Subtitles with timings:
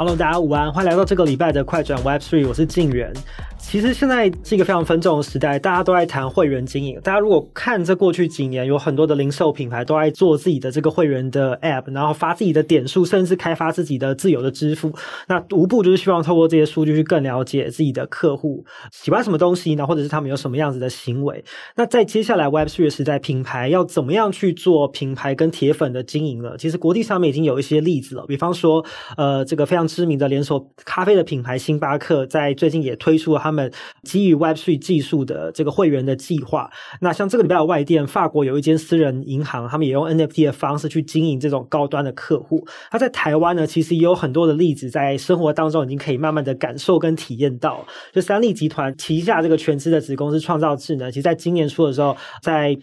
[0.00, 3.12] Hello，大家午安，欢迎来到这个礼拜的快转 Web Three，我是静远。
[3.70, 6.98] 其实现在是一个非常分众的时代，大家都在谈会员经营。
[7.02, 14.94] 大家如果看这过去几年，有很多的零售品牌都在做自己的这个会员的 App，然后发自己的点数，甚至开发自己的自由的支付。
[15.26, 21.44] 那无不就是希望透过这些数据去更了解自己的客户喜欢什么东西呢，或者是他们有什么样子的行为。
[21.76, 26.52] 那在接下来 Web3 的时代，品牌要怎么样去做品牌跟铁粉的经营呢？
[26.56, 28.82] 其实国际上面已经有一些例子了，比方说，
[29.18, 29.86] 呃，这个非常。
[29.88, 33.57] 知名的连锁咖啡的品牌星巴克，在最近也推出了他们
[34.02, 36.70] 基于 Web3 技术的这个会员的计划。
[37.00, 42.66] 那像这个礼拜的外电，法国有一间私人银行，他们也用 NFT 的方式去经营这种高端的客户。
[42.92, 47.86] 那在台湾呢，其实也有很多的例子，在生活当中已经可以慢慢的感受跟体验到。
[48.12, 52.76] 就三立集团旗下这个全资的子公司创造智能，其实在今年初的时候，在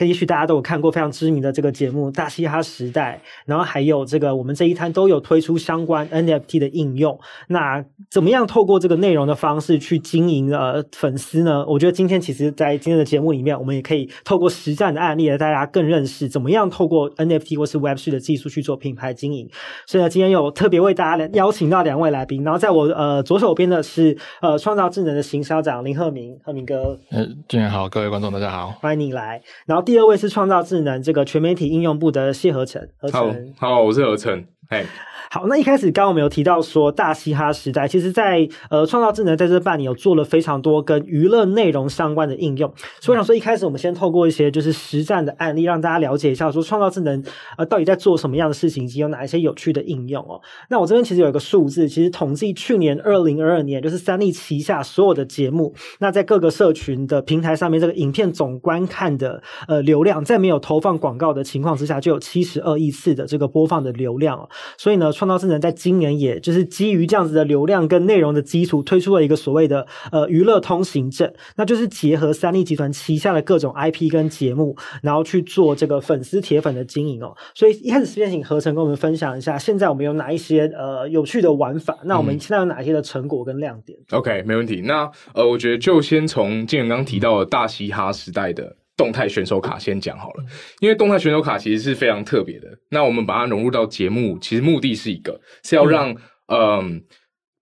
[0.00, 7.18] 也许大家都有看过非常知名的这个节目《大嘻哈时代》，然后还有这个我们这一摊都有推出相关 NFT 的应用。
[7.48, 11.64] 那怎么样透过这个内容的方式去经营呃粉丝呢？
[11.66, 19.48] 我觉得今天其实，在今天的节目里面，我们也可以透过实战的案例，来大家更认识怎么样透过 NFT 或是 Web3 的技术去做品牌经营。
[19.86, 26.98] 所以呢，今天有特别为大家邀请到两位来宾，然后在我呃左手边的是呃创造智能的行销长林鹤明，鹤明哥。
[27.10, 29.40] 嗯，今天好，各位观众大家好，欢迎你来。
[29.66, 34.84] 然后然后第二位是创造智能这个全媒体应用部的谢和成，和成，好，我是和成，嘿。
[35.28, 47.22] 好，那一开始刚刚我们有提到说大嘻哈时代，其实在呃创造智能在这半年有做了非常多跟娱乐内容相关的应用，所以我想说一开始我们先透过一些就是实战的案例，让大家了解一下说创造智能
[47.58, 50.40] 呃到底在做什么样的事情，以及有哪一些有趣的应用哦。
[50.70, 64.48] 那我这边其实有一个数字，其实统计去年二零二二年就是三立旗下所有的节目，那在各个社群的平台上面，这个影片总观看的呃流量，在没有投放广告的情况之下，就有七十二亿次的这个播放的流量哦。
[64.76, 65.06] 所以呢。
[65.16, 77.34] 创造智能在今年，也就是基于这样子的流量跟内容的基础，推出了一个所谓的呃娱乐通行证，那就是结合三立集团旗下的各种 IP 跟节目，然后去做这个粉丝铁粉的经营哦。
[77.54, 81.96] 所以一开始时间请合成跟我们分享一下，现在我们有哪一些呃有趣的玩法？
[82.04, 83.98] 那我们现在有哪些的成果跟亮点？
[84.10, 84.82] 嗯，OK，没问题。
[84.82, 88.76] 那呃，我觉得就先从静远刚刚提到的大嘻哈时代的。
[88.96, 90.44] 动态选手卡先讲好了，
[90.80, 92.68] 因为动态选手卡其实是非常特别的。
[92.90, 97.04] 那我们把它融入到节目，其实目的是一个，是要让嗯，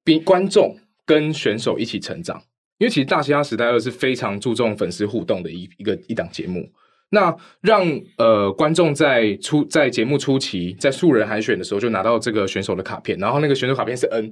[0.05, 2.41] 比、呃、观众跟选手一起成长。
[2.79, 6.69] 因为其实大嘻哈时代二是非常注重粉丝互动的一一个一档节目。
[7.11, 7.85] 那让
[8.19, 14.25] 呃观众在初在节目初期在素人海选的时候就拿到这个选手的卡片，然后那个选手卡片是 N，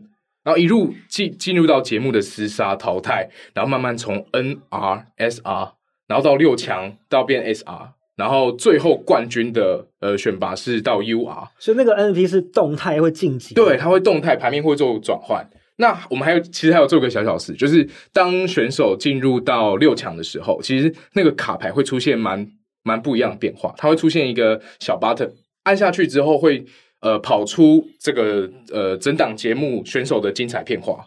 [0.42, 5.74] 然后一路进进入到节目的厮杀淘汰，然后慢慢从 N R S R。
[6.12, 15.42] 然后到六强到变 SR，然后最后冠军的呃选拔是到 UR，所以那个 NFT 是动态会晋级，对，它会动态排名会做转换。
[15.76, 22.46] 那我们还有其实还有做个小小事，就是当选手进入到六强的时候，其实那个卡牌会出现蛮
[22.82, 25.30] 蛮不一样的变化，它会出现一个小 button，
[25.62, 26.62] 按下去之后会
[27.00, 31.02] 呃跑出这个呃整档节目选手的精彩片花。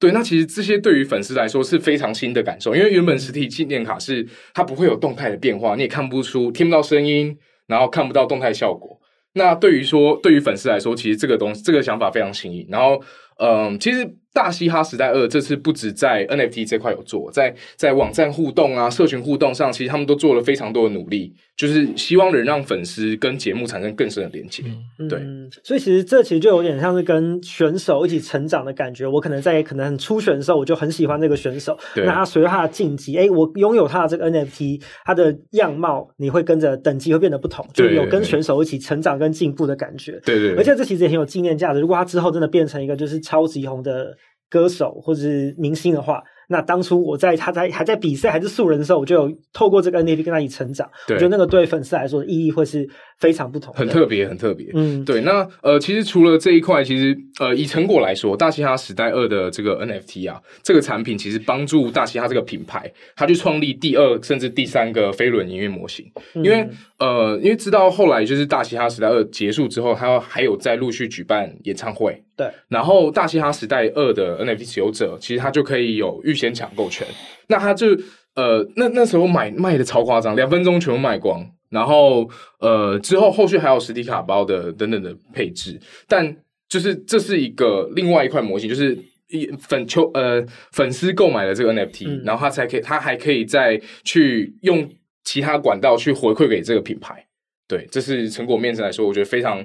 [0.00, 8.98] 对，那其实这些对于粉丝来说是非常新的感受，因为原本实体纪念卡是它不会有动态的变化，你也看不出、听不到声音，然后看不到动态效果。
[9.34, 12.66] 那对于说，对于粉丝来说，其实这个东西、这个想法非常新颖。
[12.70, 13.00] 然后，
[13.40, 14.14] 嗯，其实。
[14.32, 24.62] 大嘻哈时代二这次不止在 NFT 这块有做，在在网站互动啊、社群互动上，其实他们都做了非常多的努力，就是希望能让粉丝跟节目产生更深的连接。
[25.00, 25.20] 嗯，对。
[25.64, 29.04] 所以其实这其实就有点像是跟选手一起成长的感觉。
[29.04, 31.76] 我可能在可能很初选的时候，我就很喜欢这个选手。
[31.92, 32.06] 对。
[32.06, 40.20] 那他随着他的晋级，哎，我拥有他的这个 NFT，他的样貌你会跟着等级会变得不同，就有跟选手一起成长跟进步的感觉。
[40.24, 40.54] 对对。
[40.54, 41.80] 而且这其实也很有纪念价值。
[41.80, 44.16] 如果他之后真的变成一个就是超级红的。
[44.52, 46.20] 歌手或者是明星的话。
[46.48, 50.90] 那当初我在他在还在比赛还是素人的时候，我就有透过这个 NFT 跟他一起成长。
[51.08, 52.84] 我觉得那个对粉丝来说的意义会是
[53.20, 54.66] 非常不同，很特别，很特别。
[54.74, 55.20] 嗯，对。
[55.20, 66.04] 那呃，其实除了这一块，其实呃，以成果来说，大嘻哈时代二的这个 NFT 啊，这个产品其实帮助大嘻哈这个品牌，他去创立第二甚至第三个飞轮营运模型。
[66.34, 72.20] 因为、嗯、呃，因为知道后来就是大嘻哈时代二结束之后，他还有在陆续举办演唱会。
[72.42, 72.50] 对。
[72.66, 76.40] 然后大嘻哈时代二的 NFT 持有者，其实他就可以有预。
[76.40, 77.06] 先抢购权，
[77.48, 77.88] 那他就
[78.34, 82.26] 呃，那那时候买卖的超夸张，两分钟全部卖光，然后
[82.60, 85.78] 呃，之后后续还有实体卡包的等等的配置，
[86.08, 86.34] 但
[86.66, 88.98] 就是这是一个另外一块模型，就是
[89.28, 90.42] 一粉球呃
[90.72, 94.88] 粉丝购买了这个 NFT，嗯，然后他才可以，他还可以再去用
[95.24, 97.22] 其他管道去回馈给这个品牌，
[97.68, 99.62] 对，这是成果面上来说，我觉得非常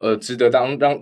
[0.00, 1.00] 呃值得当让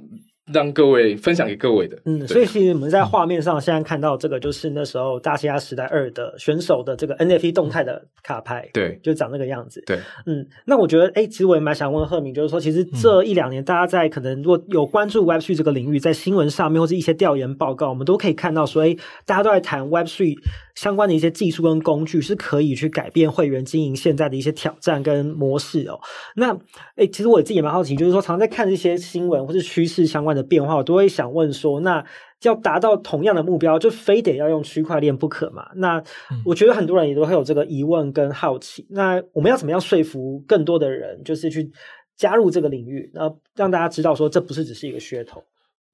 [0.52, 1.98] 让各位分享给各位的。
[2.04, 9.82] 嗯，所以其实我们在画面上现在看到这个，就是那时候大西亚时代二的选手的这个 NFT 动态的卡牌，对，就长那个样子。
[9.86, 18.94] 对，嗯，那我觉得，哎，其实我也蛮想问赫敏，就是说，其实这一两年，大家在可能如果有关注 Web3 这个领域，在新闻上面或者一些调研报告，我们都可以看到说，哎，
[19.24, 20.36] 大家都在谈 Web3
[20.74, 25.98] 相关的一些技术跟工具，是可以去改变会员经营现在的一些挑战跟模式哦。
[26.36, 26.52] 那，
[26.96, 32.04] 哎，其实我自己也蛮好奇，就是说，常在看这些新闻或是趋势相关的变化，我都会想问说，那
[32.42, 35.66] 要达到同样的目标，就非得要用区块链不可嘛？
[35.76, 36.02] 那
[36.44, 38.86] 我觉得很多人也都会有这个疑问跟好奇。
[38.90, 41.70] 那我们要怎么样说服更多的人，就是去
[42.16, 45.42] 加入这个领域，然后让大家知道说，这不是只是一个噱头。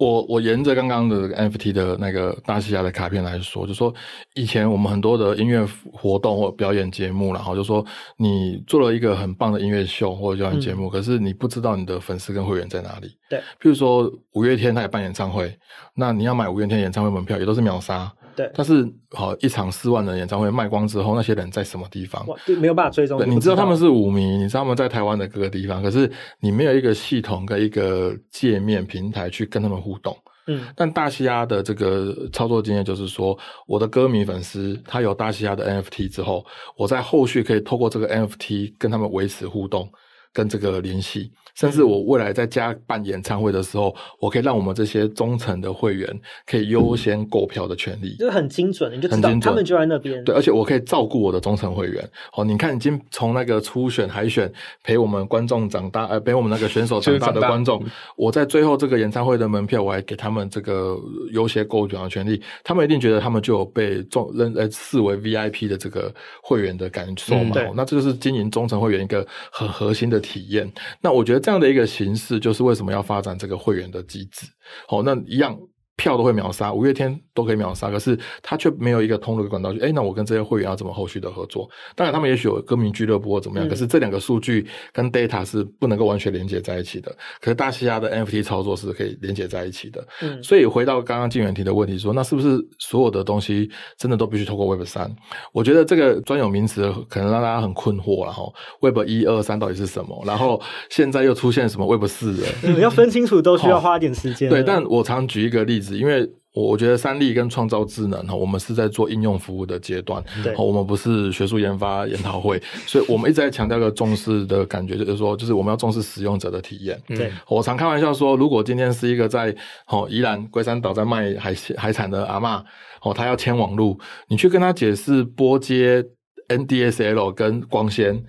[0.00, 3.94] 我我沿着刚刚的 NFT 的那个大西亚的卡片来说，就说
[4.34, 5.62] 以前我们很多的音乐
[5.92, 7.84] 活动或表演节目，然后就说
[8.16, 13.14] 你做了一个很棒的音乐秀或者表演节目，嗯，可是你不知道你的粉丝跟会员在哪里。
[13.28, 15.54] 对，譬如说五月天他也办演唱会，
[15.94, 18.10] 那你要买五月天演唱会门票也都是秒杀。
[18.36, 22.26] 对，但是好一场四万人演唱会卖光之后，那些人在什么地方？
[22.46, 23.18] 对，没有办法追踪。
[23.18, 26.10] 对，你知道他们是舞迷，你知道他们在台湾的各个地方，可是
[26.40, 30.16] 你没有一个系统跟一个界面平台去跟他们互动。
[30.46, 36.44] 嗯，但大西亚的这个操作经验就是说，我的歌迷粉丝他有大西亚的 NFT 之后，
[36.76, 39.88] 我在后续可以透过这个 NFT 跟他们维持互动，
[40.32, 41.30] 跟这个联系。
[41.56, 46.08] 甚至我未来在家办演唱会的时候，我可以让我们这些忠诚的会员
[46.46, 50.22] 可以优先购票的权利，就是很精准，你就知道他们就在那边。
[50.24, 52.08] 对，而且我可以照顾我的忠诚会员。
[52.34, 54.50] 哦，你看，已经从那个初选、海选
[54.84, 57.84] 陪我们观众长大，呃，陪我们那个选手长大的观众，
[58.16, 60.96] 我在最后这个演唱会的门票，我还给他们这个
[61.32, 62.40] 优先购票的权利。
[62.62, 67.56] 他们一定觉得他们就有被重认呃视为 VIP 的这个会员的感受嘛？
[67.56, 70.70] 嗯、那这就是经营忠诚会员一个很核心的体验。
[71.00, 74.46] 那我觉得这样的一个形式，就是为什么要发展这个会员的机制。
[74.86, 75.58] 好，那一样。
[75.96, 79.80] 票都会秒杀，五月天都可以秒杀，可是他却没有一个通路的管道去。
[79.80, 81.68] 哎，那我跟这些会员要怎么后续的合作？
[81.96, 87.10] 当然，他们也许有歌迷俱乐部或怎么样，嗯、可是这两个数据跟 data 是不能够完全连接在一起的。
[87.40, 90.06] 可是大西亚的 NFT 操作是可以连接在一起的。
[90.22, 95.10] 嗯，所以回到刚刚静远提的问题说，那是不是所有的东西真的都必须透过 Web 三？
[95.52, 100.22] 我觉得这个专有名词可能让大家很困惑，然后 Web 一二三到底是什么？
[100.26, 100.60] 然后
[100.90, 102.48] 现在又出现什么 Web 四了？
[102.64, 104.50] 嗯，要分清楚都需要花点时间。
[104.50, 105.90] 对，但我常举一个例子。
[106.00, 117.00] 因为我我觉得三力跟创造智能哈，我们是在做应用服务的阶段，对，我们不是学术研发研讨会，所以我们一直在强调一个重视的感觉，就是说，就是我们要重视使用者的体验。
[117.06, 119.54] 对，我常开玩笑说，如果今天是一个在
[119.86, 122.60] 哦宜兰龟山岛在卖海海产的阿嬷，
[123.02, 126.04] 哦，他要牵网路，你去跟他解释波接
[126.48, 128.24] NDSL 跟光纤，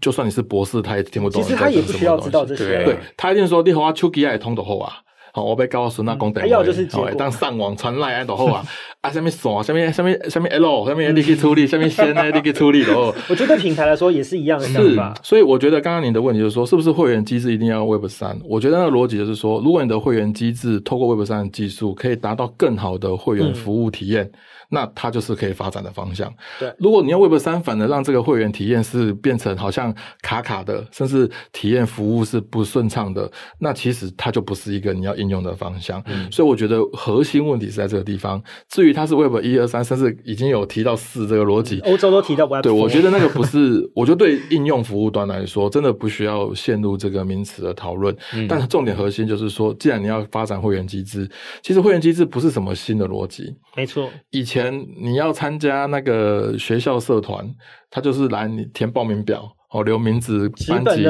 [0.00, 1.40] 就算你是博士，他也听不懂。
[1.40, 4.94] 其实他也不需要知道这些，对，他一定说你和我手机也通的好啊。
[5.36, 8.64] 好，我被告诉那公等，还有就是结果，当上网传来的后啊，
[9.02, 13.14] 啊，下面锁，下面下面下面 L，下面你去处理，下面先呢你去处理哦。
[13.28, 15.12] 我觉得对品牌来说也是一样的想法。
[15.22, 18.40] 所以我觉得刚刚你的问题就是说，是不是会员机制一定要用 Web 三？
[18.48, 24.24] 我觉得那个逻辑就是说，如果你的会员机制透过 Web 三的技术，可以达到更好的会员服务体验。
[24.24, 24.32] 嗯
[24.70, 26.32] 那它就是可以发展的方向。
[26.58, 36.02] 对，如果你用 Web 三，反而让这个会员体验是变成好像卡卡的，甚至体验服务是不顺畅的，那其实它就不是一个你要应用的方向。
[36.06, 38.42] 嗯，所以我觉得核心问题是在这个地方。
[38.70, 42.46] 至于它是 Web 一二三，甚至已经有提到四这个逻辑，欧洲都提到。
[42.62, 48.16] 对，我觉得那个 不是，我觉得对应用服务端来说，真的不需要陷入这个名词的讨论。
[48.32, 51.28] 嗯，但是重点核心就是说，既然你要发展会员机制，
[51.60, 53.52] 其实会员机制不是什么新的逻辑。
[53.74, 57.46] 没错，以前前你要参加那个学校社团，
[57.90, 59.46] 他就是来你填报名表。
[59.76, 61.04] 哦，留名字、班级、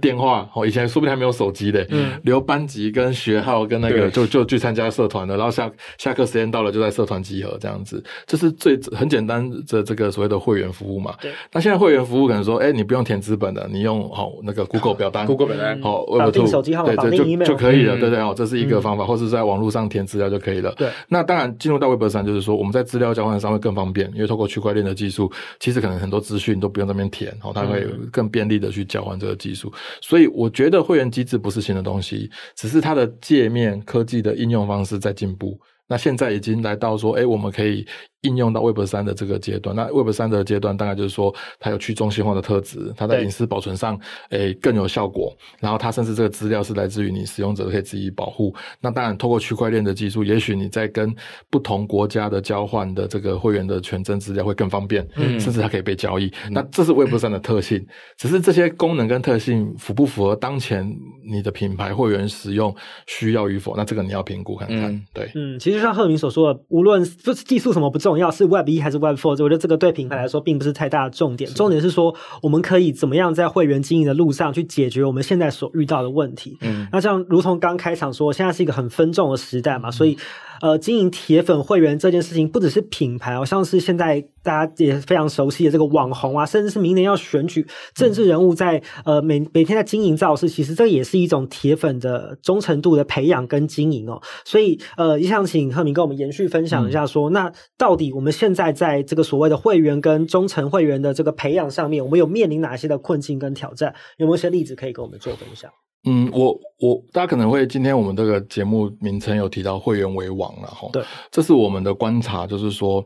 [0.00, 0.48] 电话。
[0.54, 1.84] 哦，以前说不定还没有手机的。
[1.90, 11.14] 嗯，留班级跟学号跟那个就就去参加社团了，然后下下课时间到了就在社团集合这样子，这是最很简单的这个所谓的会员服务嘛。
[11.20, 11.32] 对。
[11.52, 20.72] 那现在会员服务可能说，哎、欸，你不用填资本的，你用好那个 Google 表单，Google 表单，好，Web2，绑手机号码，对对，就就可以了，对对哦，这是一个方法，嗯、或是在网络上填资料就可以了。
[20.76, 20.88] 对。
[21.08, 28.58] 那当然进入到 Web 三，就是说我们在资料交换上会更方便，因为透过区块链的技术，其实可能很多资讯都不用在那边填，哦，它会更便利。
[28.58, 35.56] 的去交换这个技术，所以我觉得会员机制不是新的东西，只是它的界面科技的应用方式在进步。
[35.86, 37.86] 那现在已经来到说，哎，我们可以
[38.22, 39.74] 应用到 Web 三的这个阶段。
[39.74, 43.98] 那 Web 三的阶段大概就是说，它有去中心化的特质，它在隐私保存上
[44.30, 45.36] 诶、欸、更有效果。
[45.60, 48.54] 然后它甚至这个资料是来自于你使用者可以自己保护。
[48.80, 51.14] 那当然，透过区块链的技术，也许你在跟
[51.50, 56.26] 不同国家的交换的这个会员的权证资料会更方便，嗯，甚至它可以被交易。
[56.46, 57.84] 嗯、那这是 Web 三的特性，
[58.16, 60.88] 只是这些功能跟特性符不符合当前
[61.28, 62.74] 你的品牌会员使用
[63.06, 63.76] 需要与否？
[63.76, 64.92] 那这个你要评估看看。
[64.92, 71.50] 嗯、对，嗯，其实像赫明所说的，无论就是技术什么不重要，是 Web 一还是 Web Four，我觉得这个对品牌来说并不是太大的重点。
[71.52, 76.56] 重点是说，我们可以怎么样在会员经营的路上去解决我们现在所遇到的问题。
[76.60, 80.16] 嗯，那像如同刚开场说，现在是一个很分众的时代嘛，所以。
[80.60, 94.20] 呃，经营铁粉会员这件事情，不只是品牌哦，像是现在大家也非常熟悉的这个网红啊，甚至是明年要选举政治人物在，在呃每每天在经营造势，其实这也是一种铁粉的忠诚度的培养跟经营哦。
[94.44, 103.94] 所以呃，也想请赫明跟我们延续分享一下说，说、嗯、那到底我们现在在这个所谓的会员跟忠诚会员的这个培养上面，我们有面临哪些的困境跟挑战？
[104.16, 105.70] 有没有一些例子可以跟我们做分享？
[106.04, 113.04] 嗯，我我大家可能会今天我们这个节目名称有提到会员为王了哈，对，这是我们的观察，就是说，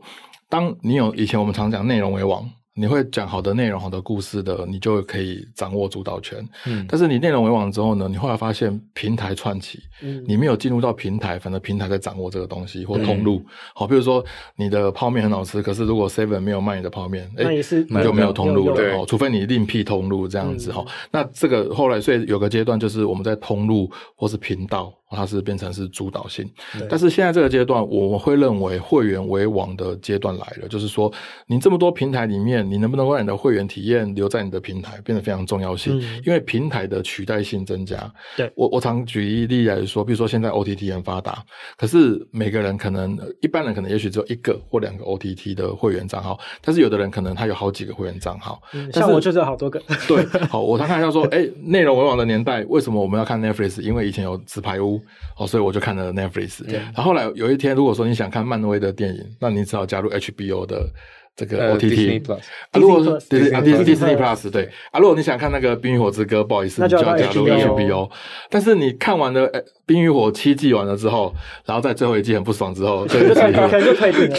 [0.49, 2.49] 当你有以前我们常讲内容为王。
[2.75, 6.43] 你会讲好的内容、好的故事的，你就可以掌握主导权。
[6.65, 13.45] 嗯，但是你内容为王之后呢，你后来发现平台串起，嗯，你没有进入到平台，反正平台在掌握这个东西或通路。
[13.75, 14.23] 好，比如说
[14.55, 19.05] 你的泡面很好吃，可是如果 Seven 没有卖你的泡面，哎，那也是你就没有通路了哦。
[19.07, 20.83] 除非你另辟通路这样子哈。
[21.11, 24.91] 那这个后来所以有个阶段就是我们在通路或是频道。
[25.13, 26.49] 它是变成是主导性，
[26.89, 30.67] 但是现在这个阶段，我们会认为会员为王的阶段来了。
[30.67, 31.11] 就是说，
[31.47, 36.01] 你这么多平台里面，你能不能让你的会员体验留在你的平台，变得非常重要性。
[36.25, 38.11] 因为平台的取代性增加。
[38.35, 41.43] 对，我我常举一例来说，比如说现在 OTT 很发达，
[41.77, 48.61] 可是每个人可能一般人可能也许只有一个或两个 OTT 的会员账号，但是有的人可能他有好几个会员账号。
[48.91, 49.81] 像我就是有好多个。
[50.07, 53.81] 对， 好，我常看一下说，哎，内容为王的年代，为什么我们要看 Netflix？
[53.81, 54.99] 因为以前有纸牌屋。
[55.37, 56.65] 哦，所以我就看了 Netflix。
[56.65, 56.79] 对。
[56.79, 60.89] 然后后来有一天，如果说你想看漫威的电影，那你只好加入 HBO 的
[61.35, 62.37] 这个 OTT 啊。
[62.79, 68.09] 如果说对啊，Disney Plus 对啊，如果你想看那个《冰与火之歌》，不好意思，你就要加入 HBO。
[68.49, 69.49] 但是你看完了
[69.85, 71.33] 《冰与火》七季完了之后，
[71.65, 73.21] 然后在最后一季很不爽之后，对，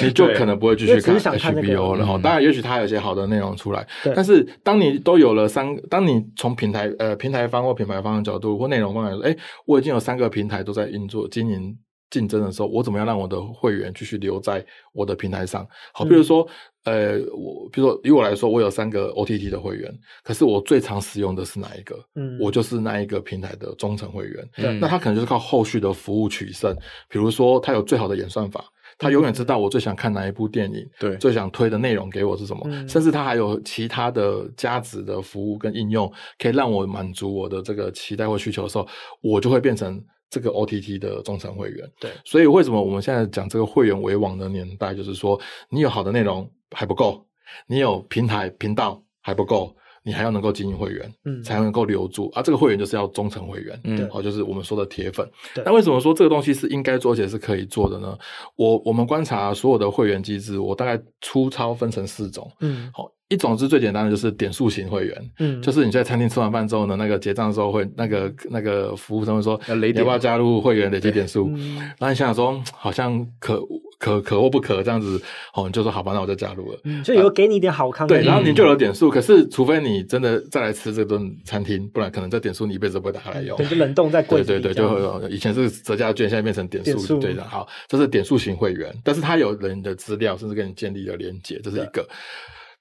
[0.03, 1.97] 你 就可能不会继续看 HBO。
[1.97, 3.87] 然后当然，也许它有些好的内容出来。
[4.15, 9.37] 但是当你都有了三，当你从平台呃平台方或品牌方的角度或内容方来说，哎，
[9.67, 11.77] 我已经有三个平台都在运作经营。
[12.15, 15.67] 竞争的时候，我怎么样让我的会员继续留在我的平台上？
[15.93, 16.47] 好，比如说，
[16.85, 19.93] 嗯、呃，我比如说，以我来说，我有三个 OTT 的会员，
[20.23, 21.99] 可是我最常使用的是哪一个？
[22.15, 24.49] 嗯，我就是那一个平台的忠诚会员。
[24.59, 26.73] 嗯，那他可能就是靠后续的服务取胜，
[27.09, 28.65] 比如说，他有最好的演算法，
[28.97, 38.87] 他永远知道我最想看哪一部电影，对，最想推的内容给我是什么，嗯、甚至他还有其他的价值的服务跟应用，可以让我满足我的这个期待或需求的时候，
[39.21, 40.01] 我就会变成。
[40.35, 47.25] 这个 OTT 的忠诚会员，对，所以为什么我们现在讲这个会员为王的年代，就是说你有好的内容还不够，
[47.69, 49.73] 你有平台频道还不够，
[50.03, 52.29] 你还要能够经营会员，嗯，才能够留住。
[52.35, 55.25] 而、啊、这个会员就是要忠诚会员，嗯，好，就是我们说的铁粉。
[55.65, 58.19] 那为什么说这个东西是应该做而且是可以做的呢？
[58.57, 63.09] 我我们观察所有的会员机制，我大概粗糙分成四种，嗯，好。
[63.29, 71.51] 一种是最简单的，就是点数型会员，嗯，就是你在餐厅吃完饭之后呢，那个结账的时候会那个那个服务生会说，要你要不要加入会员累积点数？
[71.57, 73.59] 嗯、然后你想想说，好像可
[73.99, 75.21] 可可或不可这样子，
[75.55, 79.09] 哦，你就说好吧，那我就加入了，嗯，就有给你一点好康，对，然后你就有点数。
[79.09, 84.45] 可是除非你真的再来吃这顿餐厅，不然可能这点数你一辈子都不会打开来用，就冷冻在柜。
[84.45, 87.43] 对对对，就会以前是折价券，现在变成点数，对的。
[87.43, 92.07] 好，这是点数型会员，但是他有人的资料，甚至跟你建立了连接，这是一个。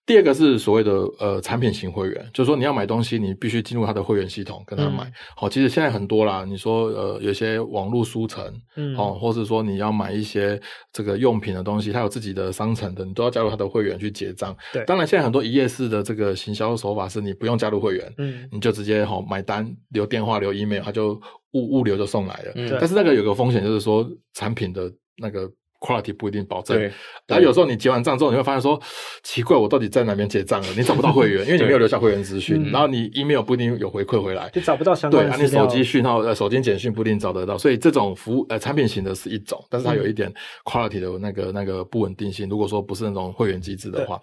[0.06, 5.06] 第二个是所谓的呃产品型会员，就是说你要买东西，你必须进入他的会员系统跟他买。
[5.06, 8.44] 嗯、好，其实现在很多啦，你说呃有些网络书城，
[8.76, 10.60] 嗯，好，或是说你要买一些
[10.92, 14.54] 这个用品的东西，他有自己的商城的，你都要加入他的会员去结账。
[14.74, 21.14] 对，当然现在很多一页式的这个行销手法是你不用加入会员，嗯，你就直接好买单留电话留 email，他就
[21.54, 22.52] 物物流就送来了。
[22.56, 25.50] 嗯，但是那个有个风险就是说产品的那个。
[25.84, 26.90] Quality 不一定保证，对。
[27.28, 28.80] 然后有时候你结完账之后，你会发现说，
[29.22, 30.68] 奇怪，我到底在哪边结账了？
[30.78, 32.72] 你找不到会员， 因为你没有留下会员资讯。
[32.72, 35.38] 然后你 email 不一定有回馈回来，就找不到相关的。
[35.38, 37.58] 对，你手机讯号、呃，手机简讯不一定找得到。
[37.58, 42.48] 所以这种服务呃产品型的是一种，但是它有一点 quality 的那个那个不稳定性。
[42.48, 44.18] 如果说不是那种会员机制的话，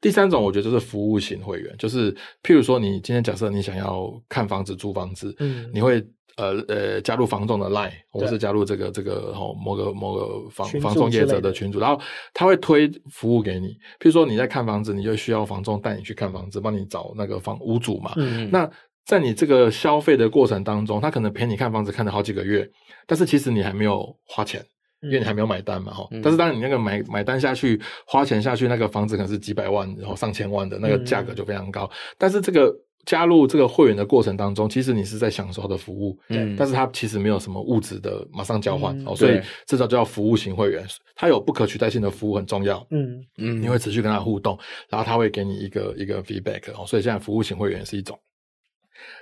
[0.00, 6.04] 第三种我觉得就是服务型会员，就是譬如说你今天假设你想要看房子、租房子，嗯，你会。
[6.36, 12.00] 呃呃加入房仲的 Line，或是加入这个这个哦某个某个房房仲业者的群组，然后
[12.32, 13.68] 他会推服务给你。
[13.98, 18.12] 譬如说你在看房子，你就需要房仲带你去看房子，帮你找那个房屋主嘛。
[18.16, 18.70] 嗯，那
[19.04, 22.68] 在你这个消费的过程当中，他可能陪你看房子看了好几个月，
[23.06, 24.64] 但是其实你还没有花钱。
[25.02, 31.84] 因为你还没有买单嘛，哈、嗯，但是当你那个买买单下去，花钱下去，那个房子可能是几百万，然后上千万的那个价格就非常高。
[31.84, 32.74] 嗯、但是这个
[33.06, 40.84] 加入这个会员的过程当中，其实你是在享受的服务，嗯，但是它其实没有什么物质的马上交换，哦、嗯，所以这叫叫服务型会员，
[41.14, 44.58] 它有不可取代性的服务很重要，嗯嗯，你会持续跟他互动，
[44.90, 48.18] 然后他会给你一个一个 feedback，哦，所以现在服务型会员是一种。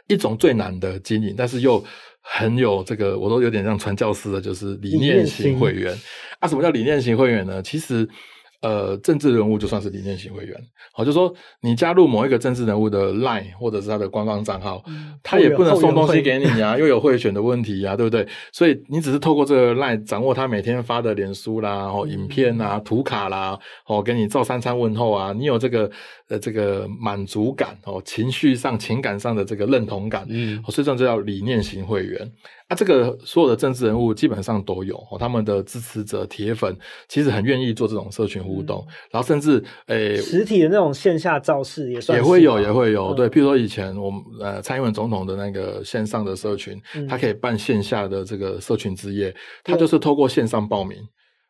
[0.07, 1.85] 一种最难的经营，但是又
[2.23, 5.95] 很有这个，我都有点像传教士的，就是理念型会员。
[6.38, 7.62] 啊，什么叫理念型会员呢？
[7.62, 8.09] 其实。
[8.64, 10.59] 呃，政治人物就算是理念型会员，
[10.90, 11.30] 好，就说
[11.61, 18.26] 你加入某一个政治人物的 Line 或者是他的官方账号，嗯、他也不能送东西给你啊， 又有贿选的问题呀、啊，对不对？
[18.52, 25.90] 所以你只是透过这个 Line 掌握他每天发的脸书啦、哦影片啊、图卡啦，哦给你照三餐问候啊，你有这个
[26.28, 32.33] 呃这个满足感哦，情绪上、情感上的这个认同感，嗯，所以这叫理念型会员。
[32.69, 36.75] 啊，这个所有的政治人物基本上都有哦，他们的支持者、铁粉
[37.09, 43.09] 其实很愿意做这种社群互动，嗯、然后甚至诶，实体的那种线下造势也算也会有，也会有。
[43.09, 50.97] 嗯、对，譬如说以前我们呃蔡英文总统的那个线上的社群，嗯、他可以办线下的这个社群之夜，他就是透过线上报名。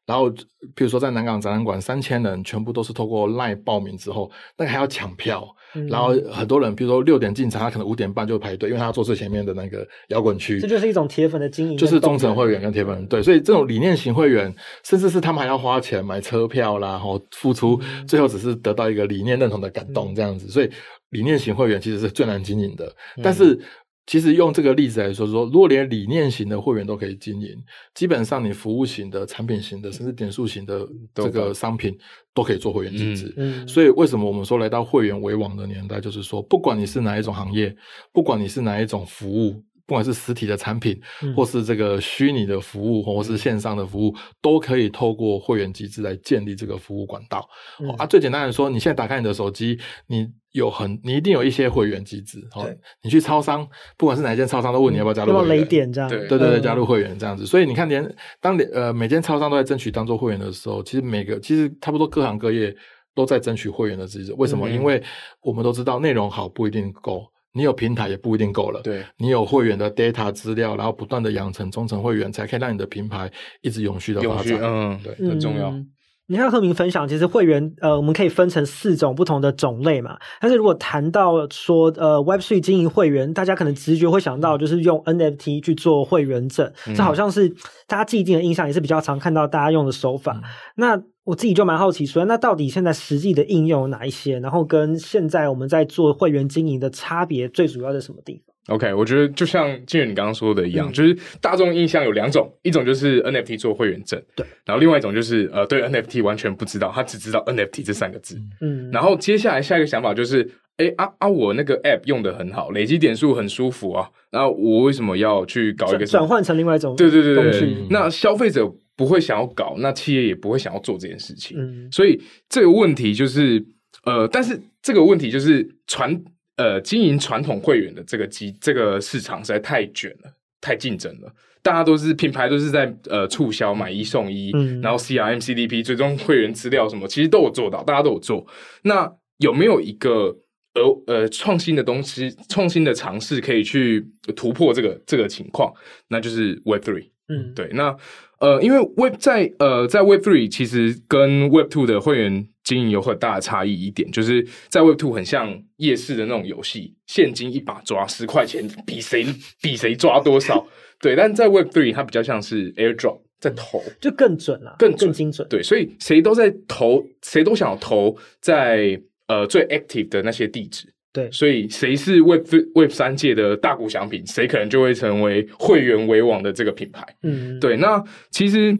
[0.07, 0.31] 然后，
[0.75, 5.47] 比如说在南港展览馆，三千人全部都是透过 LINE 报名之后，那个还要抢票。
[5.77, 10.61] 嗯、然后很多人，比如说六点进场，他可能五点半就排队，因为他要坐最前面的那个摇滚区。
[10.61, 13.07] 这就是一种铁粉的经营，就是忠诚会员跟铁粉。
[13.07, 20.49] 对，所以这种理念型会员，甚至是他们还要花钱买车票啦，然后付出，最后只是得到一个理念认同的感动这样子。
[20.49, 20.71] 所以
[21.11, 23.59] 理念型会员其实是最难经营的，但是。
[24.07, 27.57] 其实用这个例子来说说，如果连理念型的会员都可以经营，
[27.95, 31.97] 基本上你服务型的、产品型的，甚至点数型的这个商品
[32.33, 33.33] 都可以做会员机制。
[33.37, 37.75] 嗯，所以为什么我们说来到会员为王的年代，就是说，不管你是哪一种行业，
[38.13, 39.63] 不管你是哪一种服务。
[39.87, 40.99] 不管是实体的产品，
[41.37, 47.47] 或是这个虚拟的服务，或是线上的服务，都可以透过会员机制来建立这个服务管道。
[47.81, 52.39] 嗯、啊，最简单的说，你现在打开你的手机，你有很，你一定有一些会员机制。
[52.55, 53.67] 对，你去超商，
[53.99, 55.49] 不管是哪一间超商，都问你要不要加入会员。
[55.49, 56.09] 雷点这样。
[56.09, 57.45] 对对对，加入会员这样子。
[57.45, 58.09] 所以你看，连
[58.40, 62.73] 当呃每间超商都在争取当做会员的时候，其实每个其实差不多各行各业
[63.17, 64.33] 都在争取会员的机制。
[64.38, 64.69] 为什么？
[64.69, 65.03] 嗯、因为
[65.43, 67.27] 我们都知道内容好不一定够。
[67.57, 74.59] 你有平台也不一定够了，对，你有会员的 data 资料，然后不断的养成忠诚会员，才可以让你的品牌一直永续的发展。
[74.61, 75.71] 嗯，对，很重要。
[75.71, 75.87] 嗯
[76.27, 80.17] 你看赫明分享，其实会员呃，我们可以分成四种不同的种类嘛。
[80.41, 87.51] 但是如果谈到说呃，Web3 经营会员，大家可能直觉会想到就是用 NFT 去做会员证，嗯、这好像是
[87.87, 90.33] 大家既定的印象，也是比较常看到大家用的手法。
[90.33, 90.43] 嗯、
[90.77, 94.41] 那我自己就蛮好奇说，说那到底现在实际的应用有哪一些？
[94.41, 116.96] 然后跟现在我们在做会员经营的差别，最主要在什么地方？OK，我觉得就像静远你刚刚说的一样，嗯、就是大众印象有两种，一种就是 NFT 做会员证，对，然后另外一种就是呃对 NFT 完全不知道，他只知道 NFT 这三个字，嗯，然后接下来下一个想法就是，哎啊啊，我那个 App 用的很好，累积点数很舒服啊，然后我为什么要去搞一个转换成另外一种？
[116.96, 123.62] 对对对对，嗯、那消费者不会想要搞，那企业也不会想要做这件事情，嗯，所以这个问题就是
[124.05, 126.24] 呃，但是这个问题就是传。
[126.57, 131.33] 呃，经营传统会员的这个机这个市场实在太卷了，太竞争了。
[131.62, 138.47] 大家都是品牌都是在呃促销买一送一，嗯、然后 CRM、CDP 最终会员资料什么，其实都有做到，大家都有做。
[138.83, 140.37] 那有没有一个
[140.75, 145.73] 呃呃创新的东西、创新的尝试可以去突破这个这个情况？
[146.09, 147.09] 那就是 Web Three。
[147.29, 147.69] 嗯，对。
[147.73, 147.97] 那
[148.38, 152.47] 呃，因为 Web 在呃在 Web Three 其实跟 Web Two 的会员。
[152.64, 159.27] 经营有很大的差异，一点就是在 Web Two 很像夜市的那种游戏，现金一把抓十块钱，比谁
[159.61, 160.66] 比谁抓多少。
[160.98, 165.46] 对，但在 Web Three 它比较像是 Airdrop 在投，就更准了，更准更精准。
[165.48, 168.98] 对，所以谁都在投，谁都想要投在
[169.29, 170.90] 呃最 active 的那些地址。
[171.12, 177.05] 对，所以谁是 Web Web 三界的大股奖品，谁可能就会成为会员为王的这个品牌。
[177.22, 177.77] 嗯，对。
[177.77, 178.77] 那其实。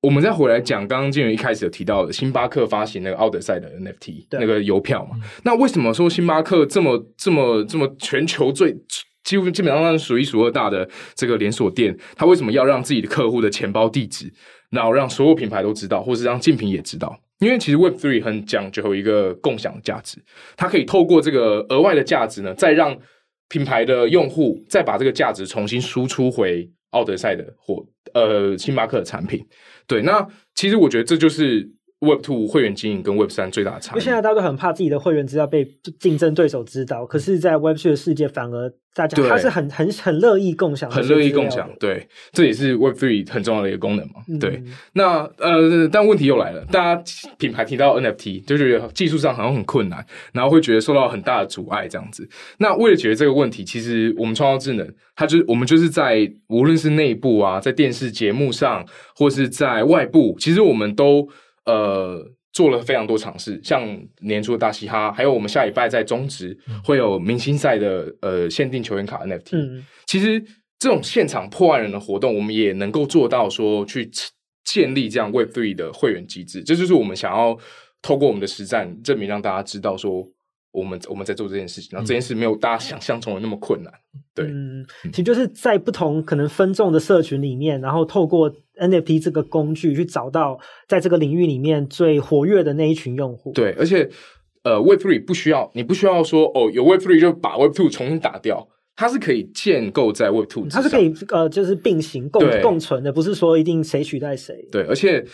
[0.00, 5.16] 我们再回来讲，刚刚金源一开始有提到的星巴克发行那个奥德赛的 NFT 那个邮票嘛？
[5.16, 8.76] 嗯、那为什么说星巴克这么这么这么全球最
[9.24, 14.32] 几乎基本上是数一数二大的这个连锁店，他为什么要让自己的客户的钱包地址，
[14.70, 17.18] 然后让所有品牌都知道，或是让竞品也知道？
[17.40, 20.22] 因为其实 Web Three 很讲究一个共享价值，
[20.56, 22.96] 它可以透过这个额外的价值呢，再让
[23.48, 29.46] 品牌的用户再把这个价值重新输出回奥德赛的或呃星巴克的产品。
[29.86, 31.70] 对，那其实我觉得这就是
[32.00, 34.00] Web Two 会员经营跟 Web 三最大的差异。
[34.00, 35.64] 现在大家都很怕自己的会员资料被
[35.98, 38.72] 竞争对手知道，可是，在 Web Three 的世界反而。
[38.94, 44.14] 大家他是很很很乐意共享，很乐意共享，对，这也是 Web Three 很重要的一个功能嘛。
[44.28, 44.60] 嗯、对，
[44.94, 47.02] 那呃，但问题又来了，大家
[47.38, 52.28] 品牌提到 NFT 就觉得技术上好像很困难，然后会觉得受到很大的阻碍这样子。
[52.58, 58.84] 那为了解决这个问题，其实我们创造智能，它就是我们就是在无论是内部啊，在电视节目上，
[59.14, 61.28] 或是在外部，其实我们都
[61.68, 62.34] 呃。
[62.50, 63.86] 做了非常多尝试，像
[64.22, 69.50] 年初的大嘻哈，还有我们下礼拜在中职会有明星赛的呃限定球员卡 NFT。
[69.52, 70.42] 嗯，其实
[70.78, 74.10] 这种现场破案人的活动，我们也能够做到说去
[74.64, 77.56] 建立这样 Web Three 的会员机制，这就是我们想要
[78.02, 80.26] 透过我们的实战证明，让大家知道说。
[80.70, 83.92] 我们我们在做这件事情，然后这件事没有大家想象中的那么困难。
[84.34, 93.52] 对，嗯，其实就是在不同可能分众的社群里面，然后透过 NFT 这个工具去找到在这个领域里面最活跃的那一群用户。
[93.52, 94.08] 对，而且
[94.64, 104.68] 呃，Web Three 不需要你不需要说哦，有 Web Three 就把 Web Two 重新打掉，它是可以建构在 Web Two，它是可以呃，就是并行共共存的，不是说一定谁取代谁。
[104.72, 105.24] 对，而且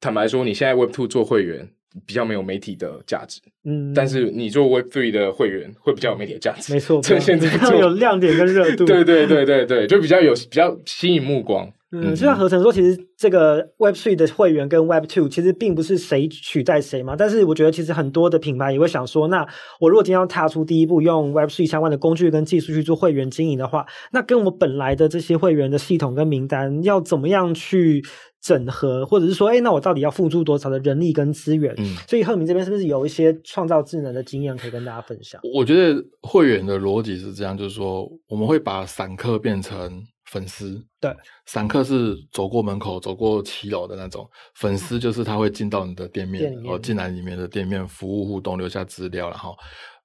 [0.00, 1.68] 坦白说，你现在 Web Two 做会员。
[2.06, 11.66] 比较没有媒体的价值，嗯，但是你做 Web Three 的会员会比较有媒体的价值，没错， 趁现在做有亮点跟热度， 对对对对对，就比较有比较吸引目光。
[11.90, 19.46] 嗯，就像合成说，其实这个 Web Three 的会员跟 Web Two 其实并不是谁取代谁嘛，但是我觉得其实很多的品牌也会想说，那
[19.80, 28.04] 我如果今天要踏出第一步，用 Web Three 相关的工具跟技术去做会员经营的话，那跟我本来的这些会员的系统跟名单要怎么样去
[28.42, 31.74] 整合，或者是说，哎，那我到底要付出多少的人力跟资源？
[31.78, 35.40] 嗯，所以赫敏这边是不是有一些创造智能的经验可以跟大家分享？
[35.54, 40.02] 我觉得会员的逻辑是这样，就是说我们会把散客变成。
[40.28, 41.10] 粉丝对，
[41.46, 49.56] 散客是走过门口、走过七楼的那种，粉丝就是他会进到你的店面，然后进来里面的店面服务互动，留下资料，然后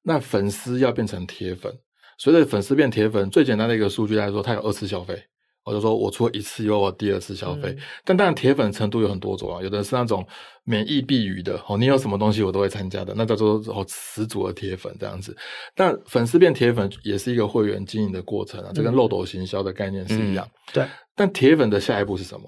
[0.02, 1.72] 那粉丝要变成铁粉，
[2.18, 5.22] 随着粉丝变铁粉，最简单的一个数据来说，他有二次消费。
[5.66, 7.70] 我就说，我出了一次以后，我第二次消费。
[7.70, 10.26] 嗯、但当然，铁粉程度有很多种啊，有的是那种
[10.66, 15.36] 免疫避雨的哦，你有什么东西我都会参加的，那叫做哦十足的铁粉这样子。
[15.76, 20.46] 但粉丝变铁粉也是一个会员经营的过程啊，这跟漏斗行销的概念是一样。
[20.46, 20.86] 嗯、对。
[21.16, 22.46] 但铁粉的下一步是什么？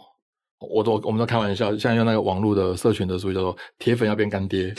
[0.72, 4.74] 我都我们都开玩笑，像用那个网络的社群的术语叫做“铁粉要变干爹”。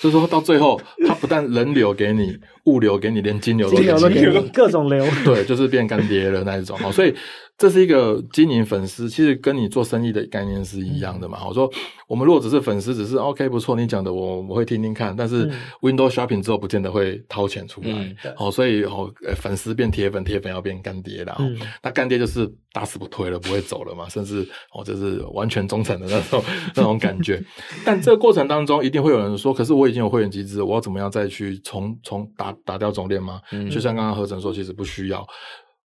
[0.00, 2.32] 就是说到最后，他不但人流给你，
[2.66, 5.04] 物流给你，连金流都 给你，给你各种流。
[5.24, 6.78] 对，就是变干爹了那一种。
[6.78, 7.12] 好，所以
[7.58, 11.44] 这是一个经营粉丝，其实跟你做生意的概念是一样的嘛。
[11.44, 11.68] 我，说
[12.06, 18.16] 我们如果只是粉丝，只是 OK 不错，你讲的我我会听听看，但是 Windows Shopping 之后不见得会掏钱出来。
[18.36, 21.36] 哦，所以哦，粉丝变铁粉，铁粉要变干爹了。
[21.82, 26.44] 那干爹就是打死不推了，不会走了嘛， 甚至哦，就是完全忠诚的那种
[26.76, 27.42] 那种感觉。
[27.84, 29.88] 但这个过程当中，一定会有人说，可是我。
[29.88, 33.40] 已经有会员机制，我要怎么样再去重重打打掉总链吗？
[33.52, 35.26] 嗯、就像刚刚何晨说，其实不需要。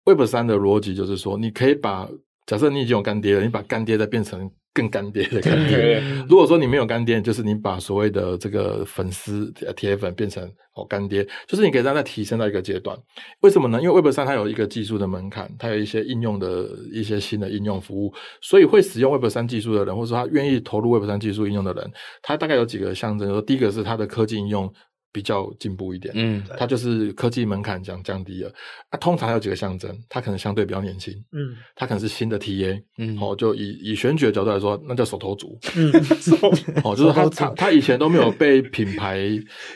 [0.05, 2.09] Web 三的逻辑就是说，你可以把
[2.45, 4.49] 假设你已经有干爹了，你把干爹再变成。
[4.75, 6.01] 更干爹的干爹。
[6.27, 12.97] 如果说你没有干爹，就是你把所谓的这个粉丝铁粉变成哦干爹，就是你可以让它提升到一个阶段。
[13.41, 13.79] 为什么呢？
[13.79, 18.11] 因为 Web 三它有一个技术的门槛，它有一些应用的一些新的应用服务，
[18.41, 21.91] 所以会使用 Web 三技术的人，或者说他愿意投入 Web 三技术应用的人，
[22.23, 23.29] 他大概有几个象征。
[23.29, 24.73] 说第一个是它的科技应用。
[25.13, 28.51] 比较进步一点，嗯，它就是科技门槛降降低了。
[28.89, 35.91] 啊通常还有几个象征，它可能相对比较年轻，嗯，它可能是新的 TA，嗯，哦，就以以选举的角度来说，那叫手头族，嗯，
[36.83, 39.19] 哦，就是他他他以前都没有被品牌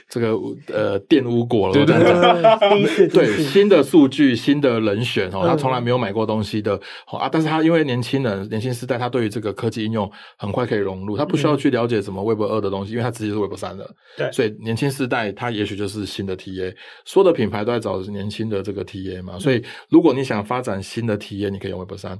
[0.09, 0.31] 这个
[0.73, 15.26] 呃玷污过了，对对对，新的数据，新的人选哦，他从来没有买过东西的，好啊，但是他因为年轻人，年轻时代，他对于这个科技应用很快可以融入，他不需要去了解什么 Web 二的东西，因为他直接是 Web 三的，对，所以年轻时代。
[15.31, 22.15] 它也许就是新的 TA，所有的品牌都在找年轻的这个 TA 嘛，所以如果你想发展新的 TA，你可以用 Web 三；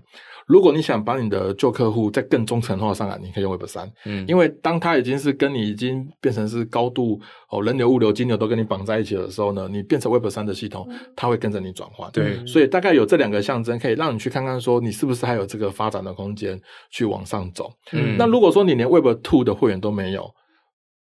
[0.47, 3.91] 如果你想把你的旧客户再更忠诚化上来，你可以用 Web 三。
[4.05, 12.09] 嗯，因为当它已经是跟你已经变成是高度哦人流、物流、金流都跟你绑在一起的时候呢，你变成 Web 三的系统，它会跟着你转换。
[12.11, 16.59] 对，所以大概有这两个象征，可以让你去看看说你是不是还有这个发展的空间
[16.91, 17.71] 去往上走。
[17.91, 20.29] 嗯，那如果说你连 Web two 的会员都没有。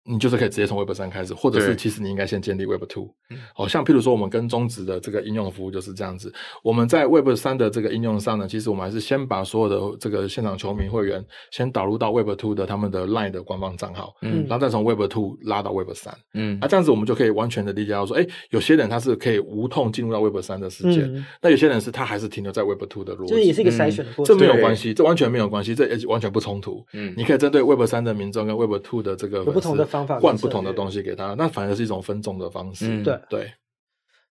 [0.07, 3.09] 你就是可以直接从 Web 三开始，或者是其实你应该先建立 Web Two。
[3.53, 6.31] 好像譬如说我们跟中职的这个应用服务就是这样子。
[6.63, 22.83] 我们在 Web 三的这个应用上呢，其实我们还是先把所有的这个现场球迷会员先导入到 Web Two 的他们的 Line 的官方账号，嗯，然后再从 Web Two 拉到 Web 三，嗯，啊，这样子我们就可以完全的理解到说，哎，有些人他是可以无痛进入到 Web 三的世界，嗯，那有些人是他还是停留在 Web
[22.89, 24.57] Two 的逻辑，这也是一个筛选的过程，这没有。
[24.57, 33.51] 关系，这完全没有关系，这也完全不冲突，嗯，你可以针对 Web 三的民众跟 Web Two 的这个有不同的方法，灌不同的东西给他，那反而是一种分众的方式，嗯，对对。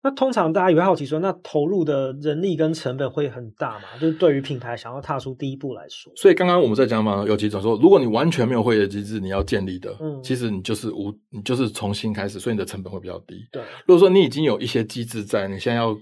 [0.04, 3.84] 那通常大家也会好奇说，那投入的人力跟成本会很大嘛？
[4.00, 13.46] 就是对于品牌想要踏出第一步来说，所以刚刚我们在讲嘛，有几种说，如果你完全没有会员机制，你要建立的，嗯，其实你就是无，你就是重新开始，所以你的成本会比较低。
[13.52, 15.96] 对，如果说你已经有一些机制在，你现在要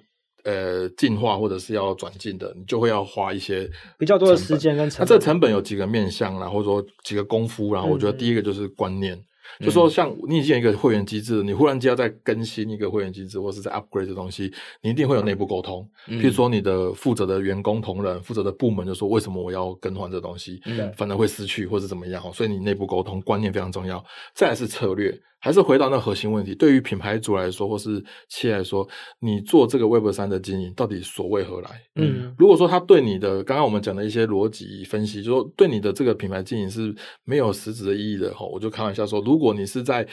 [0.45, 3.69] 呃进化或者是要转进的，你就会要花一些
[3.99, 5.07] 比较多的时间跟成本。
[5.07, 9.23] 那这个成本有几个面向啦，或者说几个功夫，然后我觉得第一个就是观念。
[9.59, 15.89] 嗯就说像你已经有一个会员机制，你忽然间要再更新一个会员机制，或是在 upgrade 这东西，你一定会有内部沟通。
[16.09, 24.05] 嗯、譬如说你的负责的员工同仁、负责的部门就说，为什么我要更换这东西，嗯、反而会失去或者怎么样，所以你内部沟通观念非常重要。
[24.35, 25.19] 再来是策略。
[25.41, 28.87] 还是回到那核心问题，对于品牌主来说，或是企业来说，
[29.21, 31.71] 你做这个 Web 三的经营，到底所为何来？
[31.97, 40.07] 嗯，如果说他对你的刚刚我们讲的一些逻辑分析，就说对你的这个品牌经营是没有实质的意义的，哈，我就开玩笑说，如果你是在